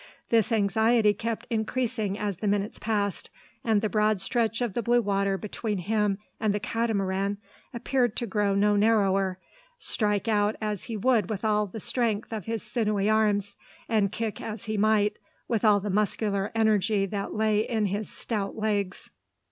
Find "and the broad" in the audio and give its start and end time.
3.63-4.19